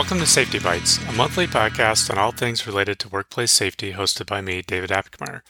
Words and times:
Welcome 0.00 0.20
to 0.20 0.26
Safety 0.26 0.58
Bites, 0.58 0.96
a 1.08 1.12
monthly 1.12 1.46
podcast 1.46 2.08
on 2.08 2.16
all 2.16 2.32
things 2.32 2.66
related 2.66 2.98
to 3.00 3.08
workplace 3.10 3.52
safety 3.52 3.92
hosted 3.92 4.24
by 4.24 4.40
me, 4.40 4.62
David 4.62 4.88
Apkemeyer. 4.88 5.42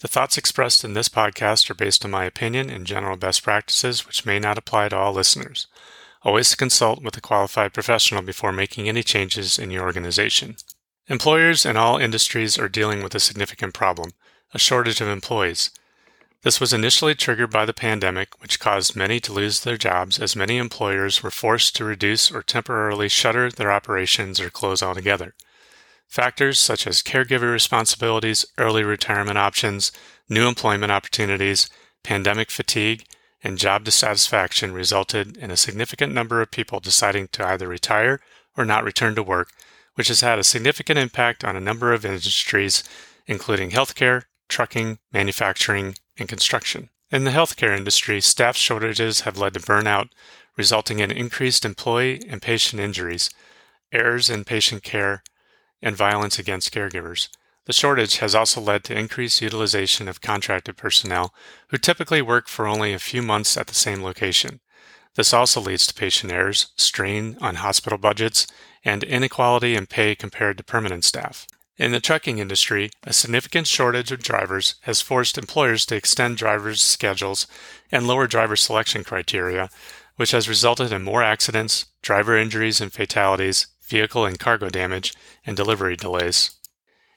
The 0.00 0.06
thoughts 0.06 0.36
expressed 0.36 0.84
in 0.84 0.92
this 0.92 1.08
podcast 1.08 1.70
are 1.70 1.74
based 1.74 2.04
on 2.04 2.10
my 2.10 2.26
opinion 2.26 2.68
and 2.68 2.86
general 2.86 3.16
best 3.16 3.42
practices, 3.42 4.06
which 4.06 4.26
may 4.26 4.38
not 4.38 4.58
apply 4.58 4.90
to 4.90 4.96
all 4.98 5.14
listeners. 5.14 5.66
Always 6.22 6.54
consult 6.54 7.02
with 7.02 7.16
a 7.16 7.22
qualified 7.22 7.72
professional 7.72 8.20
before 8.20 8.52
making 8.52 8.86
any 8.86 9.02
changes 9.02 9.58
in 9.58 9.70
your 9.70 9.84
organization. 9.84 10.56
Employers 11.08 11.64
in 11.64 11.78
all 11.78 11.96
industries 11.96 12.58
are 12.58 12.68
dealing 12.68 13.02
with 13.02 13.14
a 13.14 13.18
significant 13.18 13.72
problem 13.72 14.10
a 14.52 14.58
shortage 14.58 15.00
of 15.00 15.08
employees. 15.08 15.70
This 16.42 16.60
was 16.60 16.72
initially 16.72 17.14
triggered 17.14 17.50
by 17.50 17.64
the 17.64 17.72
pandemic, 17.72 18.40
which 18.40 18.60
caused 18.60 18.94
many 18.94 19.18
to 19.20 19.32
lose 19.32 19.60
their 19.60 19.76
jobs 19.76 20.18
as 20.18 20.36
many 20.36 20.58
employers 20.58 21.22
were 21.22 21.30
forced 21.30 21.74
to 21.76 21.84
reduce 21.84 22.30
or 22.30 22.42
temporarily 22.42 23.08
shutter 23.08 23.50
their 23.50 23.72
operations 23.72 24.38
or 24.38 24.50
close 24.50 24.82
altogether. 24.82 25.34
Factors 26.06 26.58
such 26.58 26.86
as 26.86 27.02
caregiver 27.02 27.52
responsibilities, 27.52 28.46
early 28.58 28.84
retirement 28.84 29.38
options, 29.38 29.90
new 30.28 30.46
employment 30.46 30.92
opportunities, 30.92 31.68
pandemic 32.04 32.50
fatigue, 32.50 33.04
and 33.42 33.58
job 33.58 33.84
dissatisfaction 33.84 34.72
resulted 34.72 35.36
in 35.36 35.50
a 35.50 35.56
significant 35.56 36.12
number 36.12 36.40
of 36.40 36.50
people 36.50 36.80
deciding 36.80 37.28
to 37.28 37.46
either 37.46 37.68
retire 37.68 38.20
or 38.56 38.64
not 38.64 38.84
return 38.84 39.14
to 39.14 39.22
work, 39.22 39.50
which 39.94 40.08
has 40.08 40.20
had 40.20 40.38
a 40.38 40.44
significant 40.44 40.98
impact 40.98 41.44
on 41.44 41.56
a 41.56 41.60
number 41.60 41.92
of 41.92 42.04
industries, 42.04 42.84
including 43.26 43.70
healthcare, 43.70 44.22
trucking, 44.48 44.98
manufacturing, 45.12 45.94
and 46.18 46.28
construction. 46.28 46.90
In 47.10 47.24
the 47.24 47.30
healthcare 47.30 47.76
industry, 47.76 48.20
staff 48.20 48.56
shortages 48.56 49.20
have 49.20 49.38
led 49.38 49.54
to 49.54 49.60
burnout, 49.60 50.08
resulting 50.56 50.98
in 50.98 51.10
increased 51.10 51.64
employee 51.64 52.20
and 52.28 52.42
patient 52.42 52.80
injuries, 52.80 53.30
errors 53.92 54.28
in 54.28 54.44
patient 54.44 54.82
care, 54.82 55.22
and 55.80 55.96
violence 55.96 56.38
against 56.38 56.74
caregivers. 56.74 57.28
The 57.66 57.72
shortage 57.72 58.18
has 58.18 58.34
also 58.34 58.60
led 58.60 58.84
to 58.84 58.98
increased 58.98 59.42
utilization 59.42 60.08
of 60.08 60.20
contracted 60.20 60.76
personnel 60.76 61.34
who 61.68 61.78
typically 61.78 62.22
work 62.22 62.48
for 62.48 62.66
only 62.66 62.92
a 62.92 62.98
few 62.98 63.22
months 63.22 63.56
at 63.56 63.66
the 63.66 63.74
same 63.74 64.02
location. 64.02 64.60
This 65.16 65.32
also 65.32 65.60
leads 65.60 65.86
to 65.86 65.94
patient 65.94 66.32
errors, 66.32 66.68
strain 66.76 67.36
on 67.40 67.56
hospital 67.56 67.98
budgets, 67.98 68.46
and 68.84 69.02
inequality 69.02 69.74
in 69.74 69.86
pay 69.86 70.14
compared 70.14 70.58
to 70.58 70.64
permanent 70.64 71.04
staff. 71.04 71.46
In 71.78 71.92
the 71.92 72.00
trucking 72.00 72.38
industry, 72.38 72.90
a 73.04 73.12
significant 73.12 73.66
shortage 73.66 74.10
of 74.10 74.22
drivers 74.22 74.76
has 74.82 75.02
forced 75.02 75.36
employers 75.36 75.84
to 75.86 75.94
extend 75.94 76.38
drivers' 76.38 76.80
schedules 76.80 77.46
and 77.92 78.06
lower 78.06 78.26
driver 78.26 78.56
selection 78.56 79.04
criteria, 79.04 79.68
which 80.16 80.30
has 80.30 80.48
resulted 80.48 80.90
in 80.90 81.02
more 81.02 81.22
accidents, 81.22 81.84
driver 82.00 82.34
injuries 82.34 82.80
and 82.80 82.94
fatalities, 82.94 83.66
vehicle 83.86 84.24
and 84.24 84.38
cargo 84.38 84.70
damage, 84.70 85.12
and 85.44 85.54
delivery 85.54 85.96
delays. 85.96 86.52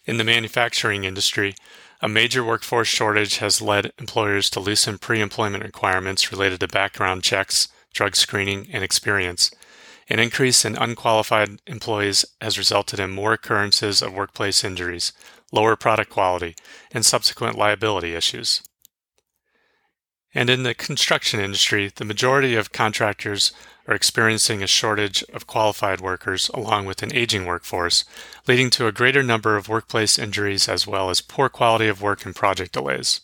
In 0.03 0.17
the 0.17 0.25
manufacturing 0.25 1.05
industry, 1.05 1.55
a 2.02 2.09
major 2.09 2.43
workforce 2.43 2.89
shortage 2.89 3.37
has 3.37 3.61
led 3.61 3.93
employers 3.97 4.49
to 4.49 4.59
loosen 4.59 4.97
pre 4.97 5.21
employment 5.21 5.63
requirements 5.63 6.33
related 6.33 6.59
to 6.59 6.67
background 6.67 7.23
checks, 7.23 7.69
drug 7.93 8.17
screening, 8.17 8.67
and 8.73 8.83
experience. 8.83 9.52
An 10.09 10.19
increase 10.19 10.65
in 10.65 10.75
unqualified 10.75 11.61
employees 11.67 12.25
has 12.41 12.57
resulted 12.57 12.99
in 12.99 13.11
more 13.11 13.33
occurrences 13.33 14.02
of 14.02 14.13
workplace 14.13 14.63
injuries, 14.63 15.13
lower 15.52 15.75
product 15.75 16.09
quality, 16.09 16.55
and 16.91 17.05
subsequent 17.05 17.57
liability 17.57 18.15
issues. 18.15 18.63
And 20.33 20.49
in 20.49 20.63
the 20.63 20.73
construction 20.73 21.39
industry, 21.39 21.91
the 21.95 22.05
majority 22.05 22.55
of 22.55 22.71
contractors 22.71 23.52
are 23.87 23.95
experiencing 23.95 24.61
a 24.61 24.67
shortage 24.67 25.23
of 25.33 25.47
qualified 25.47 26.02
workers 26.02 26.49
along 26.49 26.85
with 26.85 27.02
an 27.02 27.13
aging 27.13 27.45
workforce, 27.45 28.03
leading 28.47 28.69
to 28.71 28.87
a 28.87 28.91
greater 28.91 29.23
number 29.23 29.57
of 29.57 29.70
workplace 29.70 30.20
injuries 30.20 30.67
as 30.67 30.86
well 30.86 31.09
as 31.09 31.21
poor 31.21 31.49
quality 31.49 31.87
of 31.87 32.02
work 32.02 32.26
and 32.26 32.36
project 32.36 32.73
delays. 32.73 33.21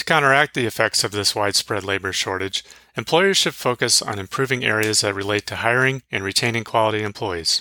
To 0.00 0.04
counteract 0.06 0.54
the 0.54 0.64
effects 0.64 1.04
of 1.04 1.12
this 1.12 1.34
widespread 1.34 1.84
labor 1.84 2.10
shortage, 2.14 2.64
employers 2.96 3.36
should 3.36 3.54
focus 3.54 4.00
on 4.00 4.18
improving 4.18 4.64
areas 4.64 5.02
that 5.02 5.14
relate 5.14 5.46
to 5.48 5.56
hiring 5.56 6.02
and 6.10 6.24
retaining 6.24 6.64
quality 6.64 7.02
employees. 7.02 7.60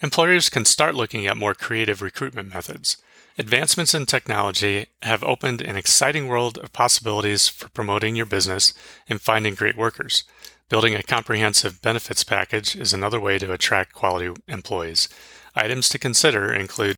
Employers 0.00 0.48
can 0.48 0.64
start 0.64 0.94
looking 0.94 1.26
at 1.26 1.36
more 1.36 1.54
creative 1.54 2.00
recruitment 2.00 2.54
methods. 2.54 2.98
Advancements 3.36 3.94
in 3.94 4.06
technology 4.06 4.86
have 5.02 5.24
opened 5.24 5.60
an 5.60 5.74
exciting 5.74 6.28
world 6.28 6.56
of 6.58 6.72
possibilities 6.72 7.48
for 7.48 7.68
promoting 7.70 8.14
your 8.14 8.24
business 8.24 8.72
and 9.08 9.20
finding 9.20 9.56
great 9.56 9.76
workers. 9.76 10.22
Building 10.68 10.94
a 10.94 11.02
comprehensive 11.02 11.82
benefits 11.82 12.22
package 12.22 12.76
is 12.76 12.92
another 12.92 13.18
way 13.18 13.40
to 13.40 13.52
attract 13.52 13.92
quality 13.92 14.32
employees. 14.46 15.08
Items 15.56 15.88
to 15.88 15.98
consider 15.98 16.54
include 16.54 16.96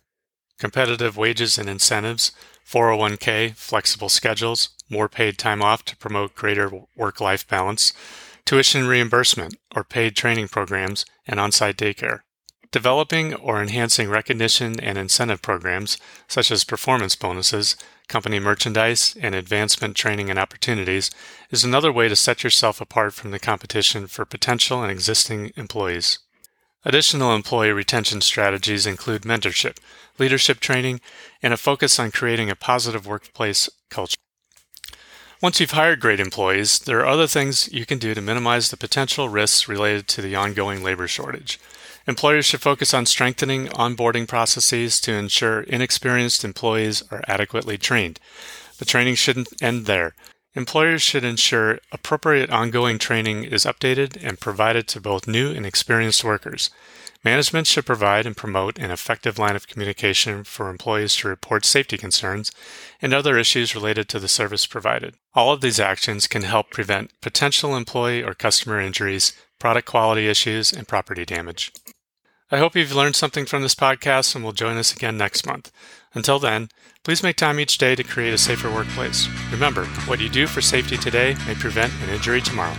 competitive 0.63 1.17
wages 1.17 1.59
and 1.59 1.69
incentives, 1.69 2.31
401k, 2.65 3.53
flexible 3.57 4.09
schedules, 4.09 4.69
more 4.89 5.09
paid 5.09 5.37
time 5.37 5.61
off 5.61 5.85
to 5.85 5.97
promote 5.97 6.37
greater 6.37 6.71
work 6.95 7.21
life 7.21 7.45
balance, 7.49 7.93
tuition 8.45 8.87
reimbursement 8.87 9.57
or 9.75 9.83
paid 9.83 10.15
training 10.15 10.47
programs, 10.47 11.05
and 11.27 11.41
on 11.41 11.51
site 11.51 11.77
daycare. 11.77 12.21
Developing 12.71 13.35
or 13.35 13.61
enhancing 13.61 14.09
recognition 14.09 14.79
and 14.79 14.97
incentive 14.97 15.43
programs, 15.43 15.99
such 16.29 16.53
as 16.53 16.63
performance 16.63 17.17
bonuses, 17.17 17.75
company 18.07 18.39
merchandise, 18.39 19.17
and 19.21 19.35
advancement 19.35 19.97
training 19.97 20.31
and 20.31 20.39
opportunities, 20.39 21.11
is 21.51 21.65
another 21.65 21.91
way 21.91 22.09
to 22.09 22.15
set 22.15 22.45
yourself 22.45 22.81
apart 22.81 23.15
from 23.15 23.33
the 23.33 23.41
competition 23.41 24.07
for 24.07 24.25
potential 24.25 24.81
and 24.81 24.93
existing 24.93 25.51
employees. 25.57 26.21
Additional 26.85 27.35
employee 27.35 27.73
retention 27.73 28.21
strategies 28.21 28.87
include 28.87 29.23
mentorship, 29.23 29.77
leadership 30.19 30.59
training, 30.59 31.01
and 31.43 31.55
a 31.55 31.57
focus 31.57 31.99
on 31.99 32.11
creating 32.11 32.51
a 32.51 32.57
positive 32.57 33.07
workplace 33.07 33.69
culture. 33.89 34.17
Once 35.41 35.59
you've 35.59 35.73
hired 35.73 36.01
great 36.01 36.21
employees, 36.21 36.79
there 36.81 37.01
are 37.01 37.07
other 37.07 37.27
things 37.27 37.73
you 37.73 37.85
can 37.85 37.99
do 37.99 38.15
to 38.15 38.21
minimize 38.21 38.71
the 38.71 38.77
potential 38.77 39.29
risks 39.29 39.69
related 39.69 40.07
to 40.07 40.23
the 40.23 40.37
ongoing 40.37 40.83
labor 40.83 41.09
shortage. 41.09 41.59
Employers 42.07 42.47
should 42.47 42.61
focus 42.61 42.93
on 42.93 43.07
strengthening 43.07 43.67
onboarding 43.69 44.27
processes 44.27 45.01
to 45.01 45.13
ensure 45.13 45.63
inexperienced 45.63 46.45
employees 46.45 47.03
are 47.11 47.25
adequately 47.29 47.79
trained. 47.79 48.19
The 48.79 48.85
training 48.85 49.17
shouldn't 49.17 49.63
end 49.63 49.87
there. 49.87 50.15
Employers 50.55 51.01
should 51.01 51.25
ensure 51.25 51.79
appropriate 51.93 52.51
ongoing 52.51 52.99
training 52.99 53.45
is 53.45 53.65
updated 53.65 54.23
and 54.23 54.39
provided 54.39 54.87
to 54.89 55.01
both 55.01 55.27
new 55.27 55.51
and 55.51 55.65
experienced 55.65 56.23
workers. 56.23 56.69
Management 57.25 57.67
should 57.67 57.87
provide 57.87 58.27
and 58.27 58.37
promote 58.37 58.79
an 58.79 58.91
effective 58.91 59.39
line 59.39 59.57
of 59.57 59.67
communication 59.67 60.45
for 60.45 60.69
employees 60.69 61.17
to 61.17 61.29
report 61.29 61.65
safety 61.65 61.97
concerns 61.97 62.51
and 63.01 63.15
other 63.15 63.39
issues 63.39 63.75
related 63.75 64.09
to 64.11 64.19
the 64.19 64.29
service 64.29 64.67
provided. 64.67 65.15
All 65.33 65.53
of 65.53 65.63
these 65.63 65.81
actions 65.81 66.27
can 66.27 66.43
help 66.43 66.71
prevent 66.71 67.19
potential 67.23 67.75
employee 67.75 68.23
or 68.23 68.35
customer 68.35 68.79
injuries, 68.79 69.33
product 69.59 69.89
quality 69.89 70.29
issues, 70.29 70.71
and 70.73 70.87
property 70.87 71.25
damage. 71.25 71.73
I 72.53 72.59
hope 72.59 72.77
you've 72.77 72.95
learned 72.95 73.17
something 73.17 73.47
from 73.47 73.63
this 73.63 73.75
podcast 73.75 74.35
and 74.35 74.45
will 74.45 74.53
join 74.53 74.77
us 74.77 74.93
again 74.93 75.17
next 75.17 75.47
month. 75.47 75.73
Until 76.13 76.39
then, 76.39 76.69
please 77.03 77.23
make 77.23 77.37
time 77.37 77.59
each 77.59 77.79
day 77.79 77.95
to 77.95 78.05
create 78.05 78.35
a 78.35 78.39
safer 78.39 78.71
workplace. 78.71 79.27
Remember, 79.51 79.87
what 80.05 80.21
you 80.21 80.29
do 80.29 80.47
for 80.47 80.61
safety 80.61 80.99
today 80.99 81.35
may 81.47 81.55
prevent 81.55 81.95
an 82.03 82.11
injury 82.11 82.43
tomorrow. 82.43 82.77